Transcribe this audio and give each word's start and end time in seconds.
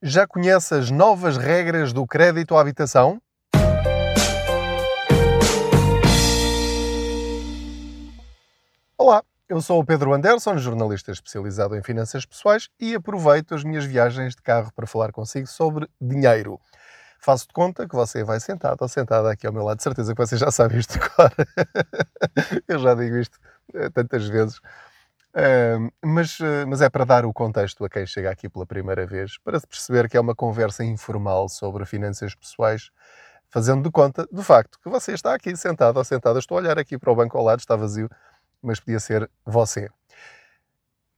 Já 0.00 0.28
conhece 0.28 0.76
as 0.76 0.92
novas 0.92 1.36
regras 1.36 1.92
do 1.92 2.06
crédito 2.06 2.56
à 2.56 2.60
habitação? 2.60 3.20
Olá, 8.96 9.24
eu 9.48 9.60
sou 9.60 9.80
o 9.80 9.84
Pedro 9.84 10.14
Anderson, 10.14 10.56
jornalista 10.56 11.10
especializado 11.10 11.74
em 11.74 11.82
finanças 11.82 12.24
pessoais 12.24 12.68
e 12.78 12.94
aproveito 12.94 13.56
as 13.56 13.64
minhas 13.64 13.84
viagens 13.84 14.36
de 14.36 14.42
carro 14.42 14.72
para 14.72 14.86
falar 14.86 15.10
consigo 15.10 15.48
sobre 15.48 15.88
dinheiro. 16.00 16.60
Faço 17.18 17.48
de 17.48 17.52
conta 17.52 17.88
que 17.88 17.96
você 17.96 18.22
vai 18.22 18.38
sentado 18.38 18.80
ou 18.82 18.88
sentada 18.88 19.32
aqui 19.32 19.48
ao 19.48 19.52
meu 19.52 19.64
lado. 19.64 19.78
De 19.78 19.82
certeza 19.82 20.14
que 20.14 20.24
você 20.24 20.36
já 20.36 20.52
sabe 20.52 20.78
isto 20.78 20.96
agora. 21.02 21.34
eu 22.68 22.78
já 22.78 22.94
digo 22.94 23.16
isto 23.16 23.36
eh, 23.74 23.90
tantas 23.90 24.28
vezes 24.28 24.60
mas, 26.04 26.38
uh, 26.40 26.66
mas 26.66 26.80
é 26.80 26.88
para 26.88 27.04
dar 27.04 27.24
o 27.24 27.32
contexto 27.32 27.84
a 27.84 27.88
quem 27.88 28.06
chega 28.06 28.30
aqui 28.30 28.48
pela 28.48 28.66
primeira 28.66 29.06
vez, 29.06 29.38
para 29.38 29.58
se 29.60 29.66
perceber 29.66 30.08
que 30.08 30.16
é 30.16 30.20
uma 30.20 30.34
conversa 30.34 30.84
informal 30.84 31.48
sobre 31.48 31.84
finanças 31.84 32.34
pessoais, 32.34 32.90
fazendo 33.48 33.82
de 33.82 33.90
conta 33.90 34.26
do 34.30 34.42
facto 34.42 34.78
que 34.80 34.88
você 34.88 35.12
está 35.12 35.34
aqui 35.34 35.56
sentado 35.56 35.96
ou 35.96 36.04
sentada. 36.04 36.38
Estou 36.38 36.58
a 36.58 36.60
olhar 36.60 36.78
aqui 36.78 36.98
para 36.98 37.12
o 37.12 37.16
banco 37.16 37.36
ao 37.36 37.44
lado, 37.44 37.60
está 37.60 37.76
vazio, 37.76 38.08
mas 38.62 38.80
podia 38.80 39.00
ser 39.00 39.30
você. 39.44 39.88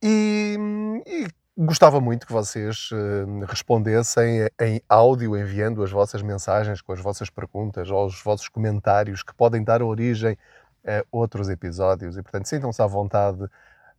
E, 0.02 0.56
e 1.06 1.27
gostava 1.56 2.01
muito 2.01 2.27
que 2.27 2.32
vocês 2.32 2.90
uh, 2.92 3.45
respondessem 3.46 4.48
em 4.60 4.80
áudio, 4.88 5.37
enviando 5.37 5.82
as 5.82 5.90
vossas 5.90 6.23
mensagens 6.23 6.80
com 6.80 6.92
as 6.92 7.01
vossas 7.01 7.29
perguntas 7.29 7.90
ou 7.90 8.06
os 8.06 8.23
vossos 8.23 8.48
comentários 8.48 9.23
que 9.23 9.34
podem 9.34 9.62
dar 9.62 9.82
origem 9.82 10.37
a 10.87 11.04
outros 11.12 11.48
episódios. 11.48 12.16
E, 12.16 12.23
portanto, 12.23 12.46
sintam-se 12.46 12.80
à 12.80 12.87
vontade 12.87 13.46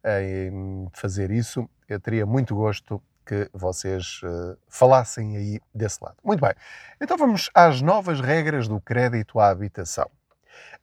em 0.05 0.87
fazer 0.93 1.31
isso. 1.31 1.69
Eu 1.87 1.99
teria 1.99 2.25
muito 2.25 2.55
gosto 2.55 3.01
que 3.25 3.49
vocês 3.53 4.21
uh, 4.23 4.57
falassem 4.67 5.37
aí 5.37 5.59
desse 5.73 6.03
lado. 6.03 6.17
Muito 6.23 6.41
bem, 6.41 6.53
então 6.99 7.17
vamos 7.17 7.49
às 7.53 7.81
novas 7.81 8.19
regras 8.19 8.67
do 8.67 8.79
crédito 8.79 9.39
à 9.39 9.49
habitação. 9.49 10.09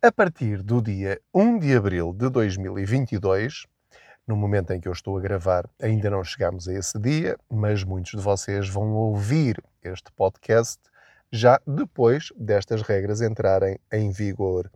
A 0.01 0.13
partir 0.13 0.63
do 0.63 0.81
dia 0.81 1.21
1 1.35 1.59
de 1.59 1.77
abril 1.77 2.13
de 2.13 2.31
2022, 2.31 3.67
no 4.27 4.37
momento 4.37 4.73
em 4.73 4.81
que 4.81 4.87
eu 4.87 4.93
estou 4.93 5.19
a 5.19 5.21
gravar, 5.21 5.69
ainda 5.81 6.09
não 6.09 6.23
chegamos 6.23 6.69
a 6.69 6.75
esse 6.75 6.99
dia, 6.99 7.37
mas 7.51 7.83
muitos 7.83 8.13
de 8.13 8.23
vocês 8.23 8.69
vão 8.69 8.93
ouvir 8.93 9.63
este 9.83 10.13
podcast 10.13 10.79
já 11.31 11.61
depois 11.67 12.33
destas 12.37 12.83
regras 12.83 13.21
entrarem 13.21 13.79
em 13.93 14.11
vigor 14.11 14.71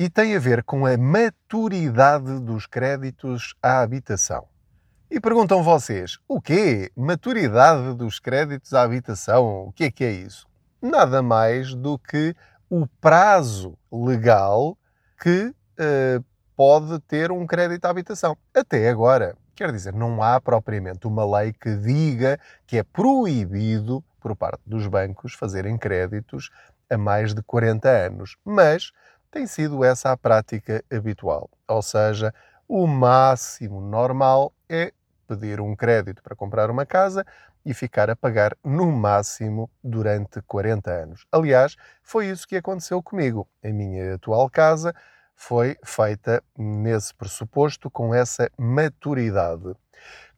e 0.00 0.08
tem 0.08 0.34
a 0.34 0.38
ver 0.38 0.64
com 0.64 0.86
a 0.86 0.96
maturidade 0.96 2.40
dos 2.40 2.64
créditos 2.64 3.54
à 3.62 3.82
habitação. 3.82 4.48
E 5.10 5.20
perguntam 5.20 5.62
vocês, 5.62 6.18
o 6.26 6.40
quê? 6.40 6.90
Maturidade 6.96 7.92
dos 7.94 8.18
créditos 8.18 8.72
à 8.72 8.80
habitação? 8.80 9.66
O 9.66 9.72
que 9.72 9.84
é 9.84 9.90
que 9.90 10.02
é 10.02 10.10
isso? 10.10 10.48
Nada 10.80 11.20
mais 11.20 11.74
do 11.74 11.98
que 11.98 12.34
o 12.70 12.86
prazo 12.98 13.76
legal 13.92 14.74
que 15.22 15.48
uh, 15.48 16.24
pode 16.56 16.98
ter 17.00 17.30
um 17.30 17.46
crédito 17.46 17.84
à 17.84 17.90
habitação. 17.90 18.38
Até 18.54 18.88
agora. 18.88 19.36
Quer 19.54 19.70
dizer, 19.70 19.92
não 19.92 20.22
há 20.22 20.40
propriamente 20.40 21.06
uma 21.06 21.40
lei 21.40 21.52
que 21.52 21.76
diga 21.76 22.40
que 22.66 22.78
é 22.78 22.82
proibido, 22.82 24.02
por 24.18 24.34
parte 24.34 24.62
dos 24.64 24.86
bancos, 24.86 25.34
fazerem 25.34 25.76
créditos 25.76 26.48
a 26.88 26.96
mais 26.96 27.34
de 27.34 27.42
40 27.42 27.86
anos. 27.86 28.38
Mas 28.42 28.92
tem 29.30 29.46
sido 29.46 29.84
essa 29.84 30.10
a 30.12 30.16
prática 30.16 30.84
habitual. 30.92 31.48
Ou 31.68 31.82
seja, 31.82 32.34
o 32.68 32.86
máximo 32.86 33.80
normal 33.80 34.52
é 34.68 34.92
pedir 35.26 35.60
um 35.60 35.76
crédito 35.76 36.22
para 36.22 36.34
comprar 36.34 36.70
uma 36.70 36.84
casa 36.84 37.24
e 37.64 37.74
ficar 37.74 38.10
a 38.10 38.16
pagar 38.16 38.56
no 38.64 38.90
máximo 38.90 39.70
durante 39.82 40.40
40 40.42 40.90
anos. 40.90 41.26
Aliás, 41.30 41.76
foi 42.02 42.26
isso 42.28 42.48
que 42.48 42.56
aconteceu 42.56 43.02
comigo. 43.02 43.46
A 43.62 43.68
minha 43.68 44.14
atual 44.14 44.48
casa 44.50 44.94
foi 45.36 45.76
feita 45.84 46.42
nesse 46.56 47.14
pressuposto, 47.14 47.90
com 47.90 48.14
essa 48.14 48.50
maturidade. 48.58 49.74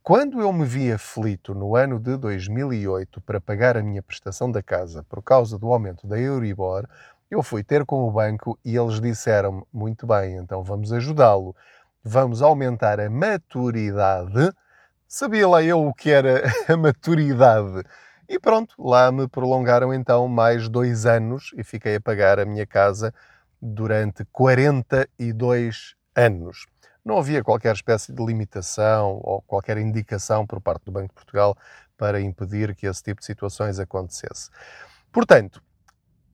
Quando 0.02 0.40
eu 0.40 0.52
me 0.52 0.64
vi 0.64 0.90
aflito 0.92 1.54
no 1.54 1.76
ano 1.76 1.98
de 1.98 2.16
2008 2.16 3.20
para 3.20 3.40
pagar 3.40 3.76
a 3.76 3.82
minha 3.82 4.02
prestação 4.02 4.50
da 4.50 4.62
casa 4.62 5.04
por 5.08 5.22
causa 5.22 5.56
do 5.56 5.72
aumento 5.72 6.06
da 6.08 6.18
Euribor, 6.18 6.88
eu 7.32 7.42
fui 7.42 7.64
ter 7.64 7.86
com 7.86 8.06
o 8.06 8.10
banco 8.10 8.58
e 8.62 8.76
eles 8.76 9.00
disseram-me: 9.00 9.62
muito 9.72 10.06
bem, 10.06 10.36
então 10.36 10.62
vamos 10.62 10.92
ajudá-lo, 10.92 11.56
vamos 12.04 12.42
aumentar 12.42 13.00
a 13.00 13.08
maturidade. 13.08 14.52
Sabia 15.08 15.48
lá 15.48 15.62
eu 15.62 15.86
o 15.86 15.94
que 15.94 16.10
era 16.10 16.42
a 16.68 16.76
maturidade. 16.76 17.84
E 18.28 18.38
pronto, 18.38 18.74
lá 18.78 19.10
me 19.10 19.26
prolongaram 19.28 19.94
então 19.94 20.28
mais 20.28 20.68
dois 20.68 21.06
anos 21.06 21.52
e 21.56 21.64
fiquei 21.64 21.96
a 21.96 22.00
pagar 22.00 22.38
a 22.38 22.44
minha 22.44 22.66
casa 22.66 23.14
durante 23.60 24.26
42 24.26 25.94
anos. 26.14 26.66
Não 27.02 27.18
havia 27.18 27.42
qualquer 27.42 27.74
espécie 27.74 28.12
de 28.12 28.24
limitação 28.24 29.20
ou 29.22 29.40
qualquer 29.42 29.78
indicação 29.78 30.46
por 30.46 30.60
parte 30.60 30.84
do 30.84 30.92
Banco 30.92 31.08
de 31.08 31.14
Portugal 31.14 31.56
para 31.96 32.20
impedir 32.20 32.74
que 32.74 32.86
esse 32.86 33.02
tipo 33.02 33.20
de 33.20 33.26
situações 33.26 33.78
acontecesse. 33.78 34.50
Portanto, 35.10 35.62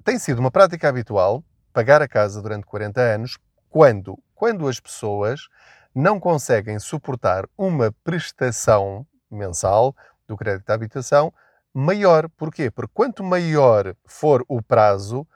tem 0.09 0.19
sido 0.19 0.39
uma 0.39 0.51
prática 0.51 0.89
habitual 0.89 1.45
pagar 1.71 2.01
a 2.01 2.09
casa 2.09 2.41
durante 2.41 2.65
40 2.65 2.99
anos 2.99 3.37
quando, 3.69 4.19
quando 4.35 4.67
as 4.67 4.81
pessoas 4.81 5.49
não 5.95 6.19
conseguem 6.19 6.79
suportar 6.79 7.45
uma 7.59 7.93
prestação 8.03 9.07
mensal 9.31 9.95
do 10.27 10.35
crédito 10.35 10.71
à 10.71 10.73
habitação 10.73 11.31
maior. 11.75 12.27
Porquê? 12.39 12.71
Porque 12.71 12.91
quanto 12.95 13.23
maior 13.23 13.95
for 14.07 14.43
o 14.49 14.63
prazo, 14.63 15.29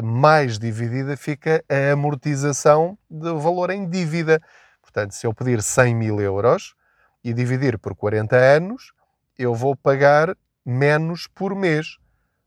mais 0.00 0.60
dividida 0.60 1.16
fica 1.16 1.64
a 1.68 1.94
amortização 1.94 2.96
do 3.10 3.40
valor 3.40 3.70
em 3.70 3.84
dívida. 3.84 4.40
Portanto, 4.80 5.10
se 5.10 5.26
eu 5.26 5.34
pedir 5.34 5.60
100 5.60 5.92
mil 5.92 6.20
euros 6.20 6.76
e 7.24 7.32
dividir 7.32 7.80
por 7.80 7.96
40 7.96 8.36
anos, 8.36 8.92
eu 9.36 9.56
vou 9.56 9.74
pagar 9.74 10.36
menos 10.64 11.26
por 11.26 11.52
mês. 11.56 11.98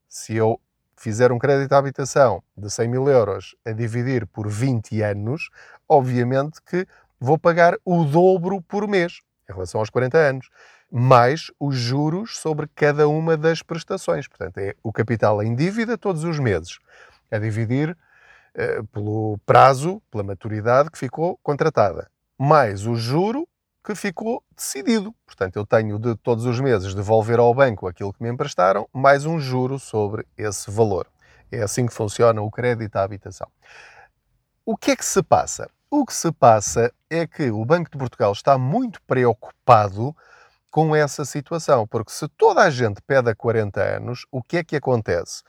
Se 0.07 0.33
eu 0.33 0.61
fizer 0.97 1.31
um 1.31 1.39
crédito 1.39 1.71
à 1.73 1.77
habitação 1.77 2.43
de 2.57 2.69
100 2.69 2.87
mil 2.87 3.07
euros 3.07 3.55
a 3.65 3.71
dividir 3.71 4.25
por 4.25 4.49
20 4.49 5.01
anos, 5.01 5.49
obviamente 5.87 6.59
que 6.61 6.85
vou 7.19 7.37
pagar 7.37 7.77
o 7.85 8.03
dobro 8.03 8.61
por 8.61 8.87
mês 8.87 9.21
em 9.49 9.53
relação 9.53 9.79
aos 9.79 9.89
40 9.89 10.17
anos, 10.17 10.49
mais 10.91 11.51
os 11.59 11.75
juros 11.75 12.37
sobre 12.37 12.67
cada 12.75 13.07
uma 13.07 13.37
das 13.37 13.61
prestações. 13.61 14.27
Portanto, 14.27 14.57
é 14.57 14.75
o 14.83 14.91
capital 14.91 15.41
em 15.41 15.55
dívida 15.55 15.97
todos 15.97 16.23
os 16.23 16.39
meses, 16.39 16.79
a 17.31 17.37
dividir 17.37 17.91
uh, 17.91 18.83
pelo 18.87 19.37
prazo, 19.45 20.01
pela 20.11 20.23
maturidade 20.23 20.89
que 20.89 20.97
ficou 20.97 21.37
contratada, 21.43 22.09
mais 22.37 22.85
o 22.85 22.95
juro 22.95 23.47
que 23.87 23.95
ficou 23.95 24.43
decidido. 24.53 25.15
Portanto, 25.25 25.55
eu 25.55 25.65
tenho 25.65 25.97
de 25.97 26.13
todos 26.17 26.43
os 26.43 26.59
meses 26.59 26.93
devolver 26.93 27.39
ao 27.39 27.53
banco 27.53 27.87
aquilo 27.87 28.11
que 28.11 28.21
me 28.21 28.29
emprestaram, 28.29 28.85
mais 28.91 29.25
um 29.25 29.39
juro 29.39 29.79
sobre 29.79 30.27
esse 30.37 30.69
valor. 30.69 31.07
É 31.49 31.61
assim 31.61 31.85
que 31.85 31.93
funciona 31.93 32.41
o 32.41 32.51
crédito 32.51 32.97
à 32.97 33.03
habitação. 33.03 33.47
O 34.65 34.75
que 34.75 34.91
é 34.91 34.95
que 34.97 35.05
se 35.05 35.23
passa? 35.23 35.69
O 35.89 36.05
que 36.05 36.13
se 36.13 36.29
passa 36.33 36.91
é 37.09 37.25
que 37.25 37.49
o 37.49 37.63
Banco 37.63 37.89
de 37.89 37.97
Portugal 37.97 38.33
está 38.33 38.57
muito 38.57 39.01
preocupado 39.03 40.13
com 40.69 40.93
essa 40.93 41.23
situação, 41.23 41.87
porque 41.87 42.11
se 42.11 42.27
toda 42.27 42.63
a 42.63 42.69
gente 42.69 43.01
pede 43.01 43.29
a 43.29 43.35
40 43.35 43.81
anos, 43.81 44.25
o 44.29 44.43
que 44.43 44.57
é 44.57 44.65
que 44.65 44.75
acontece? 44.75 45.43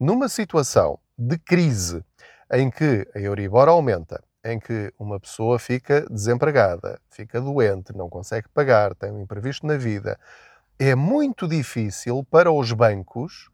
Numa 0.00 0.30
situação 0.30 0.98
de 1.18 1.36
crise 1.36 2.02
em 2.50 2.70
que 2.70 3.06
a 3.14 3.18
Euribor 3.18 3.68
aumenta, 3.68 4.24
em 4.44 4.58
que 4.58 4.92
uma 4.98 5.20
pessoa 5.20 5.58
fica 5.58 6.06
desempregada, 6.10 7.00
fica 7.10 7.40
doente, 7.40 7.96
não 7.96 8.08
consegue 8.08 8.48
pagar, 8.48 8.94
tem 8.94 9.10
um 9.12 9.20
imprevisto 9.20 9.66
na 9.66 9.76
vida, 9.76 10.18
é 10.78 10.94
muito 10.94 11.46
difícil 11.46 12.26
para 12.30 12.50
os 12.50 12.72
bancos 12.72 13.50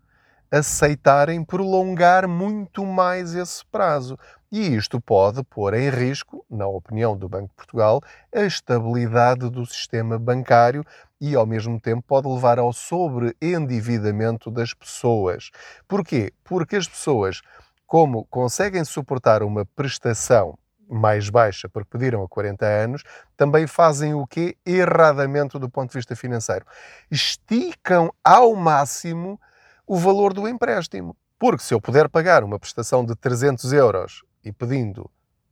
aceitarem 0.50 1.44
prolongar 1.44 2.26
muito 2.26 2.86
mais 2.86 3.34
esse 3.34 3.64
prazo. 3.66 4.18
E 4.50 4.74
isto 4.74 4.98
pode 4.98 5.42
pôr 5.44 5.74
em 5.74 5.90
risco, 5.90 6.42
na 6.48 6.66
opinião 6.66 7.14
do 7.14 7.28
Banco 7.28 7.48
de 7.48 7.54
Portugal, 7.54 8.00
a 8.34 8.44
estabilidade 8.44 9.50
do 9.50 9.66
sistema 9.66 10.18
bancário 10.18 10.82
e, 11.20 11.34
ao 11.34 11.44
mesmo 11.44 11.78
tempo, 11.78 12.02
pode 12.06 12.26
levar 12.26 12.58
ao 12.58 12.72
sobreendividamento 12.72 14.50
das 14.50 14.72
pessoas. 14.72 15.50
Porquê? 15.86 16.32
Porque 16.42 16.76
as 16.76 16.88
pessoas, 16.88 17.42
como 17.86 18.24
conseguem 18.30 18.84
suportar 18.84 19.42
uma 19.42 19.66
prestação 19.66 20.58
mais 20.88 21.28
baixa 21.28 21.68
porque 21.68 21.90
pediram 21.90 22.22
a 22.22 22.28
40 22.28 22.64
anos, 22.64 23.02
também 23.36 23.66
fazem 23.66 24.14
o 24.14 24.26
quê? 24.26 24.56
Erradamente 24.64 25.58
do 25.58 25.68
ponto 25.68 25.90
de 25.90 25.98
vista 25.98 26.16
financeiro. 26.16 26.64
Esticam 27.10 28.12
ao 28.24 28.54
máximo 28.54 29.40
o 29.86 29.96
valor 29.96 30.32
do 30.32 30.48
empréstimo. 30.48 31.16
Porque 31.38 31.62
se 31.62 31.72
eu 31.72 31.80
puder 31.80 32.08
pagar 32.08 32.42
uma 32.42 32.58
prestação 32.58 33.04
de 33.04 33.14
300 33.14 33.72
euros 33.72 34.24
e 34.44 34.52
pedindo 34.52 35.08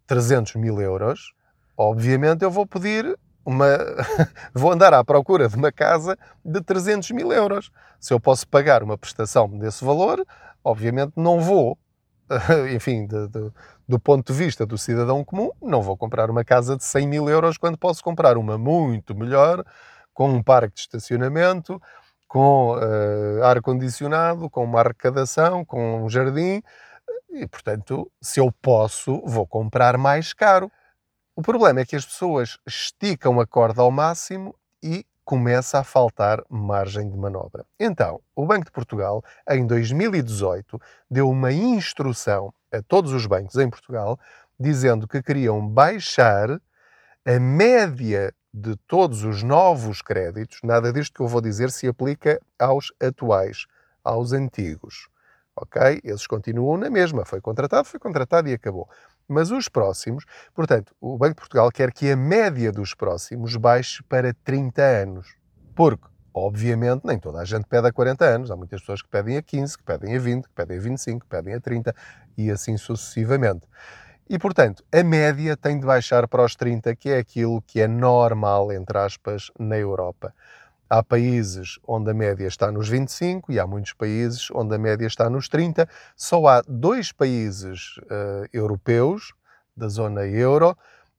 300 0.06 0.56
mil 0.56 0.80
euros, 0.80 1.32
obviamente 1.76 2.42
eu 2.42 2.50
vou 2.50 2.66
pedir 2.66 3.16
uma. 3.44 3.66
vou 4.52 4.72
andar 4.72 4.92
à 4.92 5.04
procura 5.04 5.48
de 5.48 5.56
uma 5.56 5.70
casa 5.70 6.18
de 6.44 6.60
300 6.60 7.12
mil 7.12 7.32
euros. 7.32 7.70
Se 8.00 8.12
eu 8.12 8.18
posso 8.18 8.46
pagar 8.48 8.82
uma 8.82 8.98
prestação 8.98 9.48
desse 9.48 9.84
valor, 9.84 10.26
obviamente 10.64 11.12
não 11.16 11.40
vou, 11.40 11.78
enfim, 12.74 13.06
de, 13.06 13.28
de, 13.28 13.52
do 13.88 13.98
ponto 13.98 14.32
de 14.32 14.38
vista 14.38 14.66
do 14.66 14.76
cidadão 14.76 15.24
comum, 15.24 15.50
não 15.62 15.82
vou 15.82 15.96
comprar 15.96 16.30
uma 16.30 16.44
casa 16.44 16.76
de 16.76 16.84
100 16.84 17.06
mil 17.06 17.28
euros 17.28 17.58
quando 17.58 17.78
posso 17.78 18.02
comprar 18.02 18.36
uma 18.36 18.58
muito 18.58 19.14
melhor, 19.14 19.64
com 20.12 20.30
um 20.30 20.42
parque 20.42 20.74
de 20.74 20.80
estacionamento, 20.82 21.80
com 22.26 22.76
uh, 22.76 23.44
ar-condicionado, 23.44 24.50
com 24.50 24.64
uma 24.64 24.80
arrecadação, 24.80 25.64
com 25.64 26.04
um 26.04 26.08
jardim. 26.08 26.62
E, 27.30 27.46
portanto, 27.46 28.10
se 28.20 28.40
eu 28.40 28.50
posso, 28.62 29.22
vou 29.24 29.46
comprar 29.46 29.98
mais 29.98 30.32
caro. 30.32 30.70
O 31.36 31.42
problema 31.42 31.80
é 31.80 31.84
que 31.84 31.96
as 31.96 32.04
pessoas 32.06 32.58
esticam 32.66 33.38
a 33.40 33.46
corda 33.46 33.82
ao 33.82 33.90
máximo 33.90 34.54
e 34.82 35.04
começa 35.26 35.80
a 35.80 35.84
faltar 35.84 36.40
margem 36.48 37.10
de 37.10 37.18
manobra. 37.18 37.66
Então, 37.80 38.20
o 38.34 38.46
Banco 38.46 38.66
de 38.66 38.70
Portugal, 38.70 39.24
em 39.50 39.66
2018, 39.66 40.80
deu 41.10 41.28
uma 41.28 41.52
instrução 41.52 42.54
a 42.72 42.80
todos 42.80 43.12
os 43.12 43.26
bancos 43.26 43.56
em 43.56 43.68
Portugal, 43.68 44.20
dizendo 44.58 45.08
que 45.08 45.20
queriam 45.20 45.66
baixar 45.68 46.60
a 47.26 47.40
média 47.40 48.32
de 48.54 48.76
todos 48.86 49.24
os 49.24 49.42
novos 49.42 50.00
créditos, 50.00 50.60
nada 50.62 50.92
disto 50.92 51.12
que 51.12 51.20
eu 51.20 51.26
vou 51.26 51.40
dizer 51.40 51.72
se 51.72 51.88
aplica 51.88 52.40
aos 52.56 52.92
atuais, 53.02 53.66
aos 54.04 54.32
antigos. 54.32 55.08
Ok? 55.56 56.00
Esses 56.04 56.26
continuam 56.28 56.76
na 56.76 56.88
mesma. 56.88 57.24
Foi 57.24 57.40
contratado, 57.40 57.88
foi 57.88 57.98
contratado 57.98 58.48
e 58.48 58.52
acabou. 58.52 58.88
Mas 59.28 59.50
os 59.50 59.68
próximos, 59.68 60.24
portanto, 60.54 60.94
o 61.00 61.18
Banco 61.18 61.34
de 61.34 61.40
Portugal 61.40 61.70
quer 61.70 61.92
que 61.92 62.10
a 62.10 62.16
média 62.16 62.70
dos 62.70 62.94
próximos 62.94 63.56
baixe 63.56 64.02
para 64.04 64.32
30 64.44 64.82
anos. 64.82 65.34
Porque, 65.74 66.06
obviamente, 66.32 67.04
nem 67.04 67.18
toda 67.18 67.40
a 67.40 67.44
gente 67.44 67.66
pede 67.66 67.88
a 67.88 67.92
40 67.92 68.24
anos. 68.24 68.50
Há 68.50 68.56
muitas 68.56 68.80
pessoas 68.80 69.02
que 69.02 69.08
pedem 69.08 69.36
a 69.36 69.42
15, 69.42 69.78
que 69.78 69.84
pedem 69.84 70.16
a 70.16 70.20
20, 70.20 70.44
que 70.44 70.54
pedem 70.54 70.78
a 70.78 70.80
25, 70.80 71.20
que 71.20 71.26
pedem 71.26 71.54
a 71.54 71.60
30 71.60 71.94
e 72.38 72.50
assim 72.50 72.76
sucessivamente. 72.76 73.66
E, 74.28 74.38
portanto, 74.38 74.84
a 74.92 75.02
média 75.04 75.56
tem 75.56 75.78
de 75.78 75.86
baixar 75.86 76.26
para 76.26 76.44
os 76.44 76.56
30, 76.56 76.94
que 76.96 77.10
é 77.10 77.18
aquilo 77.18 77.62
que 77.62 77.80
é 77.80 77.86
normal, 77.86 78.72
entre 78.72 78.98
aspas, 78.98 79.52
na 79.58 79.76
Europa. 79.76 80.34
Há 80.88 81.02
países 81.02 81.78
onde 81.86 82.10
a 82.10 82.14
média 82.14 82.46
está 82.46 82.70
nos 82.70 82.88
25 82.88 83.50
e 83.50 83.58
há 83.58 83.66
muitos 83.66 83.92
países 83.92 84.48
onde 84.52 84.74
a 84.74 84.78
média 84.78 85.06
está 85.06 85.28
nos 85.28 85.48
30. 85.48 85.88
Só 86.14 86.46
há 86.46 86.62
dois 86.66 87.10
países 87.10 87.96
uh, 87.98 88.46
europeus 88.52 89.34
da 89.76 89.88
zona 89.88 90.24
euro 90.26 90.76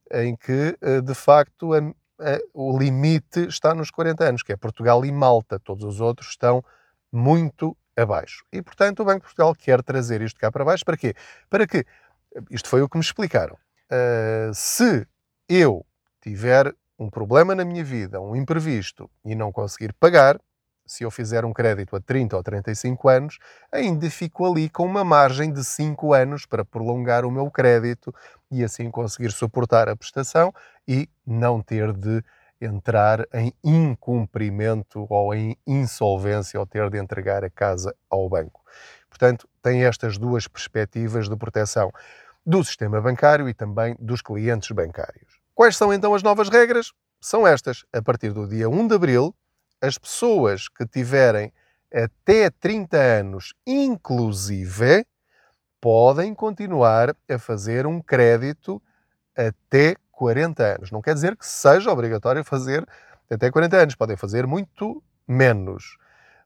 em 0.10 0.36
que, 0.38 0.78
uh, 0.82 1.02
de 1.02 1.14
facto, 1.14 1.74
a, 1.74 1.80
a, 1.80 2.40
o 2.54 2.78
limite 2.80 3.48
está 3.48 3.76
nos 3.76 3.92
40 3.92 4.24
anos, 4.24 4.44
que 4.44 4.54
é 4.54 4.56
Portugal 4.56 5.04
e 5.06 5.12
Malta. 5.12 5.60
Todos 5.60 5.84
os 5.84 6.00
outros 6.00 6.30
estão 6.30 6.64
muito 7.12 7.76
abaixo. 7.96 8.46
E, 8.54 8.62
portanto, 8.62 9.02
o 9.02 9.06
Banco 9.06 9.20
de 9.20 9.24
Portugal 9.24 9.54
quer 9.54 9.84
trazer 9.84 10.22
isto 10.22 10.40
cá 10.40 10.50
para 10.50 10.64
baixo. 10.64 10.86
Para 10.86 10.96
quê? 10.96 11.14
Para 11.50 11.68
que, 11.68 11.86
isto 12.50 12.70
foi 12.70 12.82
o 12.82 12.88
que 12.88 12.98
me 12.98 13.04
explicaram, 13.04 13.56
uh, 13.56 14.54
se 14.54 15.06
eu 15.50 15.86
tiver 16.22 16.74
um 16.98 17.10
problema 17.10 17.54
na 17.54 17.64
minha 17.64 17.84
vida, 17.84 18.20
um 18.20 18.36
imprevisto, 18.36 19.10
e 19.24 19.36
não 19.36 19.52
conseguir 19.52 19.94
pagar, 19.94 20.40
se 20.86 21.04
eu 21.04 21.12
fizer 21.12 21.44
um 21.44 21.54
crédito 21.54 21.96
a 21.96 22.00
30 22.00 22.38
ou 22.38 22.42
35 22.42 23.10
anos, 23.10 23.38
ainda 23.72 24.10
fico 24.10 24.46
ali 24.46 24.70
com 24.70 24.86
uma 24.86 25.04
margem 25.04 25.52
de 25.52 25.64
5 25.64 26.14
anos 26.14 26.46
para 26.46 26.64
prolongar 26.64 27.26
o 27.26 27.32
meu 27.32 27.52
crédito 27.52 28.14
e 28.50 28.64
assim 28.64 28.90
conseguir 28.90 29.32
suportar 29.32 29.90
a 29.90 29.96
prestação 29.96 30.54
e 30.88 31.10
não 31.26 31.62
ter 31.62 31.92
de 31.92 32.24
entrar 32.60 33.28
em 33.34 33.54
incumprimento 33.64 35.06
ou 35.10 35.34
em 35.36 35.56
insolvência 35.68 36.60
ou 36.60 36.66
ter 36.66 36.90
de 36.90 36.98
entregar 36.98 37.44
a 37.44 37.50
casa 37.50 37.94
ao 38.10 38.28
banco. 38.28 38.62
Portanto, 39.10 39.48
tem 39.62 39.84
estas 39.84 40.18
duas 40.18 40.48
perspectivas 40.48 41.30
de 41.30 41.36
proteção 41.36 41.92
do 42.46 42.64
sistema 42.64 43.02
bancário 43.02 43.50
e 43.50 43.54
também 43.54 43.96
dos 44.00 44.22
clientes 44.22 44.72
bancários. 44.72 45.37
Quais 45.58 45.76
são 45.76 45.92
então 45.92 46.14
as 46.14 46.22
novas 46.22 46.50
regras? 46.50 46.94
São 47.20 47.48
estas. 47.48 47.84
A 47.92 48.00
partir 48.00 48.32
do 48.32 48.48
dia 48.48 48.70
1 48.70 48.90
de 48.90 48.94
abril, 48.94 49.34
as 49.82 49.98
pessoas 49.98 50.70
que 50.70 50.86
tiverem 50.86 51.52
até 51.92 52.52
30 52.52 52.96
anos, 52.96 53.56
inclusive, 53.66 55.04
podem 55.82 56.36
continuar 56.36 57.16
a 57.28 57.40
fazer 57.40 57.88
um 57.88 58.00
crédito 58.00 58.80
até 59.36 59.96
40 60.12 60.76
anos. 60.76 60.92
Não 60.92 61.02
quer 61.02 61.16
dizer 61.16 61.36
que 61.36 61.48
seja 61.48 61.92
obrigatório 61.92 62.44
fazer 62.44 62.88
até 63.28 63.50
40 63.50 63.78
anos. 63.78 63.96
Podem 63.96 64.16
fazer 64.16 64.46
muito 64.46 65.02
menos. 65.28 65.98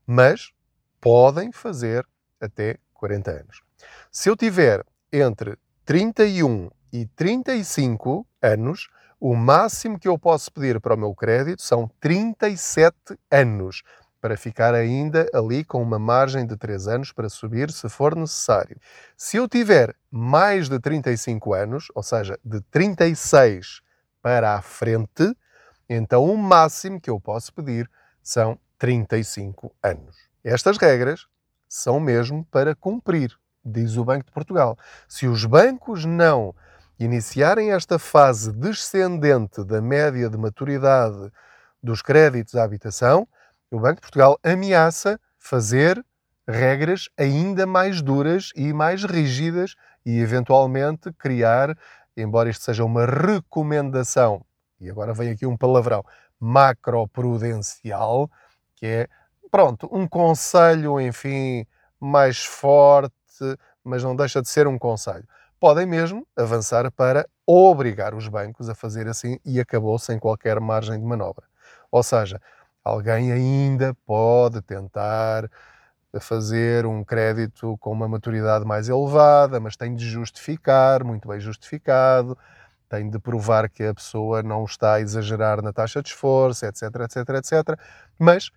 Mas 0.07 0.53
podem 1.01 1.51
fazer 1.51 2.07
até 2.39 2.77
40 2.93 3.29
anos. 3.29 3.61
Se 4.09 4.29
eu 4.29 4.37
tiver 4.37 4.85
entre 5.11 5.57
31 5.83 6.69
e 6.93 7.05
35 7.07 8.25
anos, 8.41 8.87
o 9.21 9.35
máximo 9.35 9.99
que 9.99 10.07
eu 10.07 10.17
posso 10.17 10.51
pedir 10.51 10.81
para 10.81 10.95
o 10.95 10.97
meu 10.97 11.13
crédito 11.13 11.61
são 11.61 11.87
37 11.99 12.95
anos, 13.29 13.83
para 14.19 14.35
ficar 14.35 14.73
ainda 14.73 15.29
ali 15.31 15.63
com 15.63 15.79
uma 15.79 15.99
margem 15.99 16.43
de 16.43 16.57
3 16.57 16.87
anos 16.87 17.11
para 17.11 17.29
subir 17.29 17.71
se 17.71 17.87
for 17.87 18.15
necessário. 18.15 18.77
Se 19.15 19.37
eu 19.37 19.47
tiver 19.47 19.95
mais 20.09 20.67
de 20.67 20.79
35 20.79 21.53
anos, 21.53 21.87
ou 21.93 22.01
seja, 22.01 22.39
de 22.43 22.61
36 22.71 23.81
para 24.23 24.55
a 24.55 24.61
frente, 24.61 25.35
então 25.87 26.25
o 26.25 26.35
máximo 26.35 26.99
que 26.99 27.09
eu 27.09 27.19
posso 27.19 27.53
pedir 27.53 27.87
são 28.23 28.57
35 28.79 29.71
anos. 29.83 30.15
Estas 30.43 30.79
regras 30.79 31.27
são 31.69 31.99
mesmo 31.99 32.43
para 32.45 32.73
cumprir, 32.73 33.37
diz 33.63 33.97
o 33.97 34.03
Banco 34.03 34.25
de 34.25 34.31
Portugal. 34.31 34.75
Se 35.07 35.27
os 35.27 35.45
bancos 35.45 36.05
não 36.05 36.55
iniciarem 37.03 37.71
esta 37.71 37.97
fase 37.97 38.51
descendente 38.51 39.63
da 39.63 39.81
média 39.81 40.29
de 40.29 40.37
maturidade 40.37 41.31
dos 41.81 42.01
créditos 42.01 42.55
à 42.55 42.63
habitação, 42.63 43.27
o 43.71 43.79
Banco 43.79 43.95
de 43.95 44.01
Portugal 44.01 44.37
ameaça 44.43 45.19
fazer 45.39 46.03
regras 46.47 47.09
ainda 47.17 47.65
mais 47.65 48.01
duras 48.01 48.51
e 48.55 48.71
mais 48.73 49.03
rígidas 49.03 49.75
e, 50.05 50.19
eventualmente, 50.19 51.11
criar, 51.13 51.75
embora 52.15 52.49
isto 52.49 52.63
seja 52.63 52.83
uma 52.83 53.05
recomendação, 53.05 54.45
e 54.79 54.89
agora 54.89 55.13
vem 55.13 55.31
aqui 55.31 55.45
um 55.45 55.57
palavrão, 55.57 56.03
macroprudencial, 56.39 58.29
que 58.75 58.85
é, 58.85 59.07
pronto, 59.49 59.87
um 59.91 60.07
conselho, 60.07 60.99
enfim, 60.99 61.65
mais 61.99 62.43
forte, 62.43 63.13
mas 63.83 64.03
não 64.03 64.15
deixa 64.15 64.41
de 64.41 64.49
ser 64.49 64.67
um 64.67 64.77
conselho 64.77 65.25
podem 65.61 65.85
mesmo 65.85 66.25
avançar 66.35 66.91
para 66.91 67.23
obrigar 67.45 68.15
os 68.15 68.27
bancos 68.27 68.67
a 68.67 68.73
fazer 68.73 69.07
assim 69.07 69.37
e 69.45 69.59
acabou 69.59 69.99
sem 69.99 70.17
qualquer 70.17 70.59
margem 70.59 70.99
de 70.99 71.05
manobra. 71.05 71.45
Ou 71.91 72.01
seja, 72.01 72.41
alguém 72.83 73.31
ainda 73.31 73.95
pode 74.03 74.59
tentar 74.63 75.47
fazer 76.19 76.87
um 76.87 77.03
crédito 77.03 77.77
com 77.77 77.91
uma 77.91 78.07
maturidade 78.07 78.65
mais 78.65 78.89
elevada, 78.89 79.59
mas 79.59 79.77
tem 79.77 79.93
de 79.93 80.09
justificar, 80.09 81.03
muito 81.03 81.27
bem 81.27 81.39
justificado, 81.39 82.35
tem 82.89 83.07
de 83.07 83.19
provar 83.19 83.69
que 83.69 83.83
a 83.83 83.93
pessoa 83.93 84.41
não 84.41 84.65
está 84.65 84.95
a 84.95 85.01
exagerar 85.01 85.61
na 85.61 85.71
taxa 85.71 86.01
de 86.01 86.09
esforço, 86.09 86.65
etc, 86.65 86.83
etc, 87.03 87.29
etc. 87.35 87.79
Mas 88.17 88.49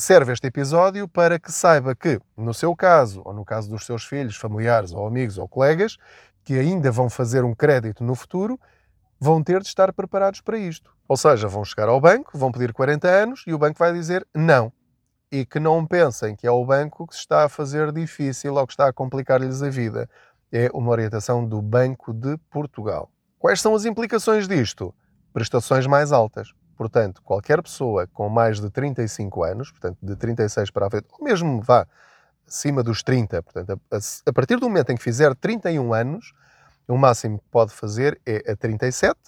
serve 0.00 0.32
este 0.32 0.46
episódio 0.46 1.08
para 1.08 1.40
que 1.40 1.50
saiba 1.50 1.94
que, 1.94 2.20
no 2.36 2.54
seu 2.54 2.74
caso, 2.76 3.20
ou 3.24 3.32
no 3.34 3.44
caso 3.44 3.68
dos 3.68 3.84
seus 3.84 4.04
filhos, 4.04 4.36
familiares, 4.36 4.92
ou 4.92 5.04
amigos 5.04 5.38
ou 5.38 5.48
colegas, 5.48 5.96
que 6.44 6.56
ainda 6.56 6.90
vão 6.92 7.10
fazer 7.10 7.44
um 7.44 7.52
crédito 7.52 8.04
no 8.04 8.14
futuro, 8.14 8.58
vão 9.18 9.42
ter 9.42 9.60
de 9.60 9.66
estar 9.66 9.92
preparados 9.92 10.40
para 10.40 10.56
isto. 10.56 10.94
Ou 11.08 11.16
seja, 11.16 11.48
vão 11.48 11.64
chegar 11.64 11.88
ao 11.88 12.00
banco, 12.00 12.38
vão 12.38 12.52
pedir 12.52 12.72
40 12.72 13.08
anos 13.08 13.44
e 13.46 13.52
o 13.52 13.58
banco 13.58 13.78
vai 13.78 13.92
dizer 13.92 14.26
não. 14.32 14.72
E 15.32 15.44
que 15.44 15.58
não 15.58 15.84
pensem 15.84 16.36
que 16.36 16.46
é 16.46 16.50
o 16.50 16.64
banco 16.64 17.06
que 17.06 17.14
se 17.14 17.20
está 17.20 17.44
a 17.44 17.48
fazer 17.48 17.90
difícil 17.92 18.54
ou 18.54 18.66
que 18.66 18.72
está 18.72 18.88
a 18.88 18.92
complicar-lhes 18.92 19.62
a 19.62 19.68
vida. 19.68 20.08
É 20.50 20.70
uma 20.72 20.90
orientação 20.90 21.44
do 21.44 21.60
Banco 21.60 22.14
de 22.14 22.38
Portugal. 22.50 23.10
Quais 23.38 23.60
são 23.60 23.74
as 23.74 23.84
implicações 23.84 24.46
disto? 24.46 24.94
Prestações 25.32 25.86
mais 25.86 26.12
altas. 26.12 26.54
Portanto, 26.78 27.20
qualquer 27.24 27.60
pessoa 27.60 28.06
com 28.06 28.28
mais 28.28 28.60
de 28.60 28.70
35 28.70 29.42
anos, 29.42 29.72
portanto, 29.72 29.98
de 30.00 30.14
36 30.14 30.70
para 30.70 30.86
a 30.86 30.90
frente, 30.90 31.08
ou 31.10 31.24
mesmo 31.24 31.60
vá 31.60 31.84
acima 32.46 32.84
dos 32.84 33.02
30, 33.02 33.42
portanto, 33.42 33.80
a, 33.90 33.98
a, 34.26 34.32
partir 34.32 34.60
do 34.60 34.68
momento 34.68 34.90
em 34.90 34.96
que 34.96 35.02
fizer 35.02 35.34
31 35.34 35.92
anos, 35.92 36.32
o 36.86 36.96
máximo 36.96 37.40
que 37.40 37.48
pode 37.50 37.72
fazer 37.72 38.20
é 38.24 38.52
a 38.52 38.54
37, 38.54 39.18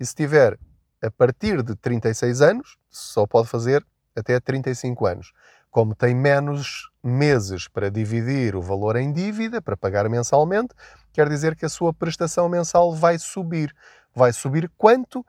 e 0.00 0.04
se 0.04 0.16
tiver 0.16 0.58
a 1.00 1.08
partir 1.12 1.62
de 1.62 1.76
36 1.76 2.42
anos, 2.42 2.76
só 2.90 3.24
pode 3.24 3.46
fazer 3.46 3.86
até 4.16 4.40
35 4.40 5.06
anos. 5.06 5.32
Como 5.70 5.94
tem 5.94 6.12
menos 6.12 6.90
meses 7.00 7.68
para 7.68 7.88
dividir 7.88 8.56
o 8.56 8.60
valor 8.60 8.96
em 8.96 9.12
dívida, 9.12 9.62
para 9.62 9.76
pagar 9.76 10.08
mensalmente, 10.08 10.74
quer 11.12 11.28
dizer 11.28 11.54
que 11.54 11.64
a 11.64 11.68
sua 11.68 11.94
prestação 11.94 12.48
mensal 12.48 12.92
vai 12.92 13.16
subir. 13.16 13.72
Vai 14.12 14.32
subir 14.32 14.68
quanto? 14.76 15.24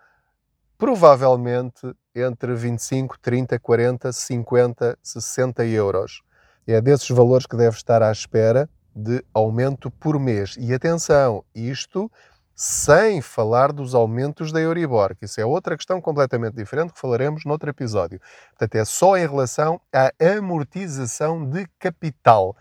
Provavelmente 0.81 1.95
entre 2.15 2.55
25, 2.55 3.19
30, 3.19 3.59
40, 3.59 4.11
50, 4.11 4.97
60 5.03 5.63
euros. 5.67 6.23
É 6.65 6.81
desses 6.81 7.07
valores 7.09 7.45
que 7.45 7.55
deve 7.55 7.75
estar 7.75 8.01
à 8.01 8.11
espera 8.11 8.67
de 8.95 9.23
aumento 9.31 9.91
por 9.91 10.19
mês. 10.19 10.55
E 10.59 10.73
atenção, 10.73 11.45
isto 11.53 12.11
sem 12.55 13.21
falar 13.21 13.71
dos 13.71 13.93
aumentos 13.93 14.51
da 14.51 14.59
Euribor, 14.59 15.15
que 15.15 15.25
isso 15.25 15.39
é 15.39 15.45
outra 15.45 15.77
questão 15.77 16.01
completamente 16.01 16.55
diferente 16.55 16.93
que 16.93 16.99
falaremos 16.99 17.45
noutro 17.45 17.69
episódio. 17.69 18.19
Portanto, 18.49 18.73
é 18.73 18.83
só 18.83 19.15
em 19.15 19.27
relação 19.27 19.79
à 19.93 20.11
amortização 20.35 21.47
de 21.47 21.67
capital. 21.77 22.57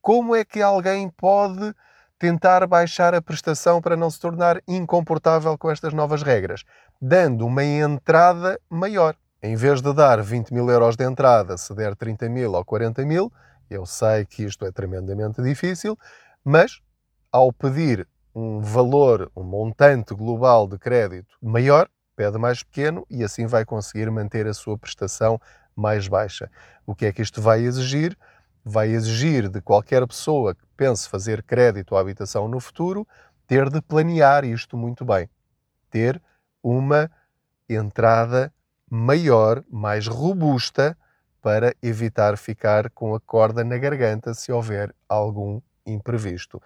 Como 0.00 0.34
é 0.34 0.42
que 0.42 0.62
alguém 0.62 1.10
pode 1.10 1.74
tentar 2.22 2.64
baixar 2.68 3.16
a 3.16 3.20
prestação 3.20 3.82
para 3.82 3.96
não 3.96 4.08
se 4.08 4.20
tornar 4.20 4.62
incomportável 4.68 5.58
com 5.58 5.68
estas 5.68 5.92
novas 5.92 6.22
regras? 6.22 6.62
Dando 7.00 7.44
uma 7.44 7.64
entrada 7.64 8.60
maior. 8.70 9.16
Em 9.42 9.56
vez 9.56 9.82
de 9.82 9.92
dar 9.92 10.22
20 10.22 10.54
mil 10.54 10.70
euros 10.70 10.94
de 10.94 11.02
entrada, 11.02 11.58
se 11.58 11.74
der 11.74 11.96
30 11.96 12.28
mil 12.28 12.52
ou 12.52 12.64
40 12.64 13.04
mil, 13.04 13.32
eu 13.68 13.84
sei 13.84 14.24
que 14.24 14.44
isto 14.44 14.64
é 14.64 14.70
tremendamente 14.70 15.42
difícil, 15.42 15.98
mas 16.44 16.80
ao 17.32 17.52
pedir 17.52 18.06
um 18.32 18.60
valor, 18.60 19.28
um 19.36 19.42
montante 19.42 20.14
global 20.14 20.68
de 20.68 20.78
crédito 20.78 21.36
maior, 21.42 21.88
pede 22.14 22.38
mais 22.38 22.62
pequeno 22.62 23.04
e 23.10 23.24
assim 23.24 23.46
vai 23.46 23.64
conseguir 23.64 24.08
manter 24.12 24.46
a 24.46 24.54
sua 24.54 24.78
prestação 24.78 25.40
mais 25.74 26.06
baixa. 26.06 26.48
O 26.86 26.94
que 26.94 27.06
é 27.06 27.12
que 27.12 27.20
isto 27.20 27.42
vai 27.42 27.62
exigir? 27.62 28.16
Vai 28.64 28.90
exigir 28.90 29.48
de 29.48 29.60
qualquer 29.60 30.06
pessoa 30.06 30.54
que 30.54 30.64
pense 30.76 31.08
fazer 31.08 31.42
crédito 31.42 31.96
à 31.96 32.00
habitação 32.00 32.46
no 32.46 32.60
futuro 32.60 33.06
ter 33.46 33.68
de 33.68 33.82
planear 33.82 34.44
isto 34.44 34.76
muito 34.76 35.04
bem. 35.04 35.28
Ter 35.90 36.22
uma 36.62 37.10
entrada 37.68 38.52
maior, 38.88 39.64
mais 39.70 40.06
robusta, 40.06 40.96
para 41.42 41.74
evitar 41.82 42.38
ficar 42.38 42.88
com 42.90 43.14
a 43.14 43.20
corda 43.20 43.64
na 43.64 43.76
garganta 43.76 44.32
se 44.32 44.52
houver 44.52 44.94
algum 45.08 45.60
imprevisto. 45.84 46.62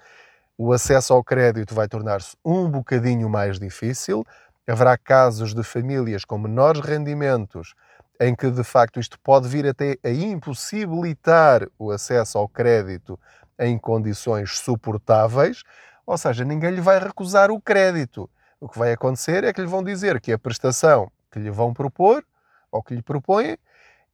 O 0.59 0.73
acesso 0.73 1.15
ao 1.15 1.25
crédito 1.25 1.75
vai 1.75 1.89
tornar-se 1.89 2.37
um 2.45 2.71
bocadinho 2.71 3.29
mais 3.29 3.59
difícil. 3.59 4.25
Haverá 4.69 4.99
casos 4.99 5.55
de 5.55 5.63
famílias 5.63 6.25
com 6.25 6.37
menores 6.37 6.81
rendimentos 6.83 7.75
em 8.21 8.35
que 8.35 8.51
de 8.51 8.65
facto 8.65 8.99
isto 8.99 9.19
pode 9.21 9.49
vir 9.49 9.67
até 9.67 9.99
a 10.05 10.11
impossibilitar 10.11 11.67
o 11.79 11.91
acesso 11.91 12.39
ao 12.39 12.49
crédito 12.49 13.19
em 13.59 13.79
condições 13.79 14.59
suportáveis, 14.59 15.63
ou 16.07 16.17
seja, 16.17 16.45
ninguém 16.45 16.71
lhe 16.71 16.81
vai 16.81 16.99
recusar 16.99 17.51
o 17.51 17.61
crédito. 17.61 18.29
O 18.61 18.69
que 18.69 18.79
vai 18.79 18.93
acontecer 18.93 19.45
é 19.45 19.53
que 19.53 19.61
lhe 19.61 19.67
vão 19.67 19.83
dizer 19.83 20.21
que 20.21 20.33
a 20.33 20.39
prestação 20.39 21.11
que 21.31 21.39
lhe 21.39 21.51
vão 21.51 21.75
propor 21.75 22.25
ou 22.71 22.83
que 22.83 22.95
lhe 22.95 23.03
propõem 23.03 23.59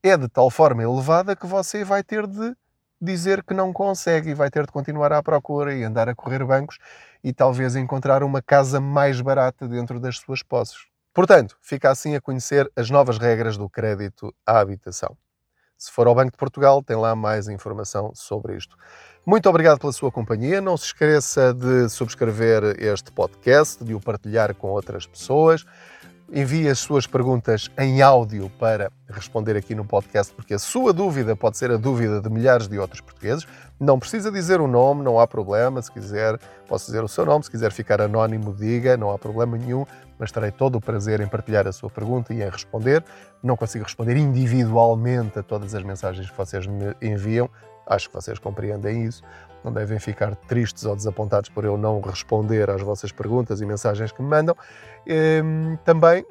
é 0.01 0.17
de 0.17 0.27
tal 0.27 0.49
forma 0.49 0.83
elevada 0.83 1.35
que 1.35 1.45
você 1.45 1.83
vai 1.83 2.03
ter 2.03 2.27
de 2.27 2.55
dizer 2.99 3.43
que 3.43 3.53
não 3.53 3.73
consegue 3.73 4.29
e 4.31 4.33
vai 4.33 4.49
ter 4.49 4.65
de 4.65 4.71
continuar 4.71 5.11
à 5.13 5.21
procura 5.21 5.73
e 5.73 5.83
andar 5.83 6.09
a 6.09 6.15
correr 6.15 6.43
bancos 6.45 6.77
e 7.23 7.33
talvez 7.33 7.75
encontrar 7.75 8.23
uma 8.23 8.41
casa 8.41 8.79
mais 8.79 9.19
barata 9.21 9.67
dentro 9.67 9.99
das 9.99 10.17
suas 10.17 10.41
posses. 10.41 10.92
Portanto, 11.13 11.57
fica 11.61 11.91
assim 11.91 12.15
a 12.15 12.21
conhecer 12.21 12.71
as 12.75 12.89
novas 12.89 13.17
regras 13.17 13.55
do 13.55 13.69
crédito 13.69 14.33
à 14.45 14.59
habitação. 14.59 15.15
Se 15.77 15.91
for 15.91 16.07
ao 16.07 16.15
Banco 16.15 16.31
de 16.31 16.37
Portugal, 16.37 16.81
tem 16.81 16.95
lá 16.95 17.15
mais 17.15 17.47
informação 17.47 18.11
sobre 18.15 18.55
isto. 18.55 18.77
Muito 19.25 19.49
obrigado 19.49 19.79
pela 19.79 19.91
sua 19.91 20.11
companhia. 20.11 20.61
Não 20.61 20.75
se 20.77 20.85
esqueça 20.85 21.53
de 21.53 21.89
subscrever 21.89 22.81
este 22.81 23.11
podcast, 23.11 23.83
de 23.83 23.93
o 23.93 23.99
partilhar 23.99 24.55
com 24.55 24.69
outras 24.69 25.05
pessoas. 25.05 25.65
Envie 26.31 26.67
as 26.67 26.79
suas 26.79 27.05
perguntas 27.05 27.69
em 27.77 28.01
áudio 28.01 28.49
para 28.57 28.91
responder 29.07 29.55
aqui 29.55 29.75
no 29.75 29.85
podcast, 29.85 30.33
porque 30.33 30.53
a 30.53 30.59
sua 30.59 30.91
dúvida 30.91 31.35
pode 31.35 31.57
ser 31.57 31.69
a 31.69 31.77
dúvida 31.77 32.19
de 32.21 32.29
milhares 32.29 32.67
de 32.67 32.79
outros 32.79 33.01
portugueses. 33.01 33.45
Não 33.79 33.99
precisa 33.99 34.31
dizer 34.31 34.59
o 34.59 34.67
nome, 34.67 35.03
não 35.03 35.19
há 35.19 35.27
problema. 35.27 35.81
Se 35.81 35.91
quiser, 35.91 36.39
posso 36.67 36.87
dizer 36.87 37.03
o 37.03 37.07
seu 37.07 37.25
nome. 37.25 37.43
Se 37.43 37.51
quiser 37.51 37.71
ficar 37.71 38.01
anónimo, 38.01 38.53
diga, 38.53 38.97
não 38.97 39.11
há 39.11 39.19
problema 39.19 39.57
nenhum. 39.57 39.85
Mas 40.17 40.31
terei 40.31 40.51
todo 40.51 40.77
o 40.77 40.81
prazer 40.81 41.19
em 41.19 41.27
partilhar 41.27 41.67
a 41.67 41.71
sua 41.71 41.89
pergunta 41.89 42.33
e 42.33 42.41
em 42.41 42.49
responder. 42.49 43.03
Não 43.43 43.55
consigo 43.55 43.83
responder 43.83 44.17
individualmente 44.17 45.37
a 45.37 45.43
todas 45.43 45.75
as 45.75 45.83
mensagens 45.83 46.29
que 46.29 46.37
vocês 46.37 46.65
me 46.65 46.95
enviam. 47.01 47.49
Acho 47.85 48.09
que 48.09 48.15
vocês 48.15 48.39
compreendem 48.39 49.03
isso 49.03 49.21
não 49.63 49.71
devem 49.71 49.99
ficar 49.99 50.35
tristes 50.35 50.85
ou 50.85 50.95
desapontados 50.95 51.49
por 51.49 51.65
eu 51.65 51.77
não 51.77 52.01
responder 52.01 52.69
às 52.69 52.81
vossas 52.81 53.11
perguntas 53.11 53.61
e 53.61 53.65
mensagens 53.65 54.11
que 54.11 54.21
me 54.21 54.29
mandam. 54.29 54.55
Ehm, 55.07 55.77
também, 55.83 56.23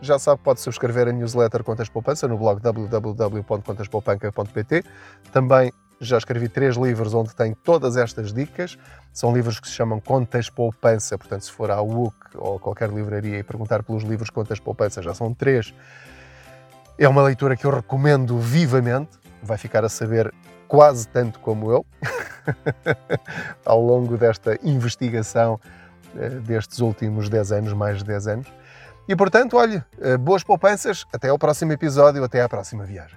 já 0.00 0.18
sabe, 0.18 0.40
pode 0.42 0.60
subscrever 0.60 1.08
a 1.08 1.12
newsletter 1.12 1.62
Contas 1.64 1.88
Poupança 1.88 2.28
no 2.28 2.38
blog 2.38 2.60
www.contaspoupanca.pt. 2.60 4.84
Também 5.32 5.72
já 6.00 6.18
escrevi 6.18 6.48
três 6.48 6.76
livros 6.76 7.14
onde 7.14 7.34
tem 7.34 7.54
todas 7.54 7.96
estas 7.96 8.32
dicas. 8.32 8.78
São 9.12 9.34
livros 9.34 9.58
que 9.58 9.66
se 9.66 9.74
chamam 9.74 10.00
Contas 10.00 10.50
Poupança, 10.50 11.16
portanto, 11.16 11.42
se 11.42 11.52
for 11.52 11.70
à 11.70 11.80
UC 11.80 12.14
ou 12.34 12.58
qualquer 12.58 12.90
livraria 12.90 13.38
e 13.38 13.42
perguntar 13.42 13.82
pelos 13.82 14.02
livros 14.02 14.30
Contas 14.30 14.60
Poupança, 14.60 15.02
já 15.02 15.14
são 15.14 15.32
três. 15.32 15.72
É 16.98 17.08
uma 17.08 17.22
leitura 17.22 17.56
que 17.56 17.64
eu 17.64 17.70
recomendo 17.70 18.38
vivamente. 18.38 19.18
Vai 19.46 19.56
ficar 19.56 19.84
a 19.84 19.88
saber 19.88 20.32
quase 20.68 21.08
tanto 21.08 21.38
como 21.40 21.70
eu. 21.70 21.86
ao 23.64 23.80
longo 23.80 24.16
desta 24.16 24.58
investigação 24.62 25.60
eh, 26.16 26.28
destes 26.28 26.80
últimos 26.80 27.28
10 27.28 27.52
anos, 27.52 27.72
mais 27.72 27.98
de 27.98 28.04
10 28.04 28.26
anos. 28.28 28.46
E 29.08 29.14
portanto, 29.14 29.56
olhe, 29.56 29.82
eh, 30.00 30.16
boas 30.16 30.42
poupanças, 30.42 31.04
até 31.12 31.28
ao 31.28 31.38
próximo 31.38 31.72
episódio, 31.72 32.22
até 32.24 32.42
à 32.42 32.48
próxima 32.48 32.84
viagem. 32.84 33.16